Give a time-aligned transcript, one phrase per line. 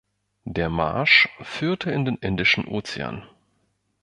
[0.45, 3.23] Der Marsch führte in den Indischen Ozean.